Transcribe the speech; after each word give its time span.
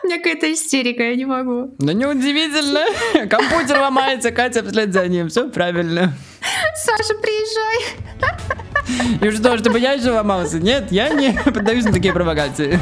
У 0.04 0.06
меня 0.06 0.18
какая-то 0.18 0.52
истерика, 0.52 1.02
я 1.02 1.14
не 1.16 1.24
могу. 1.24 1.74
Ну, 1.78 1.92
неудивительно. 1.92 2.84
Компьютер 3.28 3.80
ломается, 3.80 4.30
Катя 4.30 4.62
вслед 4.64 4.92
за 4.92 5.06
ним. 5.08 5.28
Все 5.28 5.48
правильно. 5.48 6.14
Саша, 6.74 7.14
приезжай. 7.20 7.96
И 9.20 9.30
что, 9.30 9.58
чтобы 9.58 9.78
я 9.78 9.92
еще 9.92 10.10
ломался? 10.10 10.58
Нет, 10.58 10.90
я 10.90 11.10
не 11.10 11.32
поддаюсь 11.44 11.84
на 11.84 11.92
такие 11.92 12.12
провокации. 12.12 12.78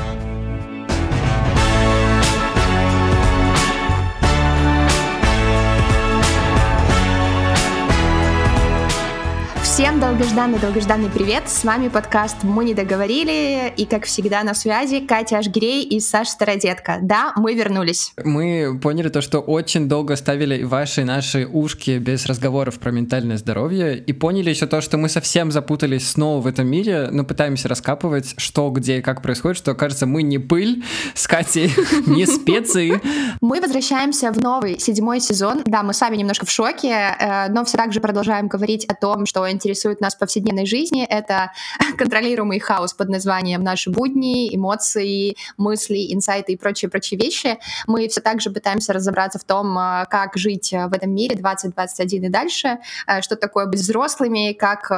Всем 9.79 10.01
долгожданный-долгожданный 10.01 11.09
привет! 11.09 11.49
С 11.49 11.63
вами 11.63 11.87
подкаст 11.87 12.39
«Мы 12.43 12.65
не 12.65 12.75
договорили» 12.75 13.73
и, 13.77 13.87
как 13.87 14.07
всегда, 14.07 14.43
на 14.43 14.53
связи 14.53 14.99
Катя 14.99 15.39
Ашгирей 15.39 15.85
и 15.85 16.01
Саша 16.01 16.33
Стародетка. 16.33 16.99
Да, 17.01 17.33
мы 17.37 17.55
вернулись. 17.55 18.13
Мы 18.25 18.77
поняли 18.83 19.09
то, 19.09 19.21
что 19.21 19.39
очень 19.39 19.89
долго 19.89 20.17
ставили 20.17 20.65
ваши 20.65 21.05
наши 21.05 21.47
ушки 21.47 21.99
без 21.99 22.27
разговоров 22.27 22.81
про 22.81 22.91
ментальное 22.91 23.37
здоровье 23.37 23.97
и 23.97 24.13
поняли 24.13 24.51
еще 24.51 24.67
то, 24.67 24.81
что 24.81 24.99
мы 24.99 25.09
совсем 25.09 25.53
запутались 25.53 26.11
снова 26.11 26.41
в 26.41 26.49
этом 26.49 26.67
мире, 26.67 27.11
но 27.13 27.23
пытаемся 27.23 27.69
раскапывать, 27.69 28.35
что, 28.37 28.71
где 28.71 28.99
и 28.99 29.01
как 29.01 29.23
происходит, 29.23 29.59
что, 29.59 29.77
кажется, 29.77 30.07
мы 30.07 30.25
не 30.25 30.41
пыль 30.41 30.83
с 31.15 31.29
Катей, 31.29 31.73
не 32.09 32.27
специи. 32.27 33.01
Мы 33.41 33.61
возвращаемся 33.61 34.33
в 34.33 34.41
новый 34.41 34.81
седьмой 34.81 35.21
сезон. 35.21 35.63
Да, 35.67 35.85
мы 35.85 35.95
сами 35.95 36.17
немножко 36.17 36.47
в 36.47 36.51
шоке, 36.51 36.89
э, 36.89 37.49
но 37.51 37.65
все 37.65 37.77
так 37.79 37.93
же 37.93 38.01
продолжаем 38.01 38.49
говорить 38.49 38.85
о 38.87 38.97
том, 38.97 39.25
что 39.25 39.49
интересно 39.49 39.68
интересует 39.69 40.01
нас 40.01 40.15
в 40.15 40.19
повседневной 40.19 40.65
жизни, 40.65 41.05
это 41.05 41.53
контролируемый 41.99 42.59
хаос 42.59 42.95
под 42.95 43.09
названием 43.11 43.63
«Наши 43.63 43.91
будни», 43.91 44.55
эмоции, 44.55 45.37
мысли, 45.59 46.13
инсайты 46.13 46.53
и 46.53 46.57
прочие-прочие 46.57 47.21
вещи. 47.21 47.59
Мы 47.87 48.09
все 48.09 48.21
так 48.21 48.41
же 48.41 48.51
пытаемся 48.51 48.93
разобраться 48.95 49.39
в 49.39 49.45
том, 49.45 49.77
а, 49.77 50.07
как 50.07 50.37
жить 50.37 50.73
в 50.73 50.93
этом 50.95 51.15
мире 51.15 51.37
2021 51.37 52.25
и 52.25 52.29
дальше, 52.29 52.79
а, 53.07 53.21
что 53.21 53.37
такое 53.37 53.67
быть 53.67 53.81
взрослыми, 53.81 54.53
как 54.53 54.91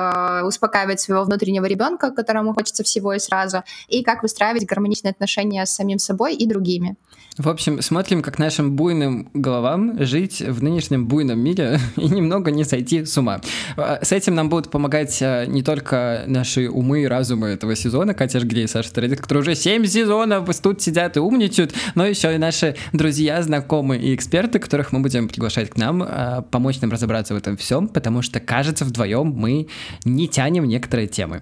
успокаивать 0.45 1.01
своего 1.01 1.25
внутреннего 1.25 1.67
ребенка, 1.67 2.11
которому 2.13 2.55
хочется 2.55 2.85
всего 2.85 3.13
и 3.13 3.19
сразу, 3.19 3.63
и 3.89 4.03
как 4.05 4.23
выстраивать 4.23 4.67
гармоничные 4.67 5.11
отношения 5.11 5.67
с 5.67 5.75
самим 5.75 5.99
собой 5.99 6.35
и 6.35 6.47
другими. 6.47 6.97
В 7.39 7.49
общем, 7.49 7.81
смотрим, 7.81 8.23
как 8.23 8.39
нашим 8.39 8.77
буйным 8.77 9.31
головам 9.33 10.05
жить 10.05 10.41
в 10.41 10.63
нынешнем 10.63 11.07
буйном 11.07 11.39
мире 11.39 11.79
и 11.97 12.09
немного 12.09 12.51
не 12.51 12.65
сойти 12.65 13.05
с 13.05 13.17
ума. 13.17 13.41
С 13.77 14.13
этим 14.13 14.35
нам 14.35 14.49
будут 14.61 14.71
помогать 14.71 15.23
э, 15.23 15.47
не 15.47 15.63
только 15.63 16.25
наши 16.27 16.69
умы 16.69 17.03
и 17.03 17.07
разумы 17.07 17.49
этого 17.49 17.75
сезона, 17.75 18.13
Катя 18.13 18.41
Жгрей 18.41 18.65
и 18.65 18.67
Саша 18.67 18.93
Тарадик, 18.93 19.23
которые 19.23 19.41
уже 19.41 19.55
7 19.55 19.87
сезонов 19.87 20.55
тут 20.61 20.83
сидят 20.83 21.17
и 21.17 21.21
умничают, 21.21 21.73
но 21.95 22.05
еще 22.05 22.35
и 22.35 22.39
наши 22.39 22.77
друзья, 22.93 23.43
знакомые 23.43 24.03
и 24.03 24.15
эксперты, 24.15 24.59
которых 24.59 24.93
мы 24.93 25.01
будем 25.01 25.29
приглашать 25.29 25.71
к 25.71 25.77
нам, 25.77 26.03
э, 26.03 26.43
помочь 26.51 26.81
нам 26.83 26.91
разобраться 26.91 27.33
в 27.33 27.39
этом 27.39 27.57
всем, 27.57 27.89
потому 27.89 28.21
что, 28.21 28.39
кажется, 28.39 28.85
вдвоем 28.85 29.29
мы 29.29 29.69
не 30.05 30.29
тянем 30.29 30.67
некоторые 30.67 31.09
темы. 31.09 31.41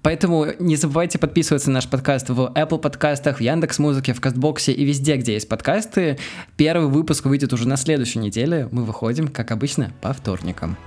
Поэтому 0.00 0.46
не 0.58 0.76
забывайте 0.76 1.18
подписываться 1.18 1.68
на 1.68 1.74
наш 1.74 1.88
подкаст 1.88 2.30
в 2.30 2.52
Apple 2.54 2.78
подкастах, 2.78 3.38
в 3.38 3.40
Яндекс 3.40 3.78
Музыке, 3.80 4.14
в 4.14 4.20
Кастбоксе 4.20 4.72
и 4.72 4.84
везде, 4.84 5.16
где 5.16 5.34
есть 5.34 5.48
подкасты. 5.48 6.18
Первый 6.56 6.88
выпуск 6.88 7.26
выйдет 7.26 7.52
уже 7.52 7.68
на 7.68 7.76
следующей 7.76 8.20
неделе. 8.20 8.68
Мы 8.70 8.84
выходим, 8.84 9.28
как 9.28 9.50
обычно, 9.50 9.92
по 10.00 10.12
вторникам. 10.12 10.78